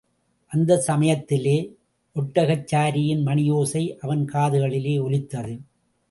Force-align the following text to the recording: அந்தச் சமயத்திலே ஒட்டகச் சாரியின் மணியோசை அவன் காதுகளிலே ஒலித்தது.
அந்தச் 0.51 0.81
சமயத்திலே 0.81 1.57
ஒட்டகச் 2.15 2.63
சாரியின் 2.71 3.21
மணியோசை 3.25 3.83
அவன் 3.99 4.23
காதுகளிலே 4.25 4.95
ஒலித்தது. 5.01 5.53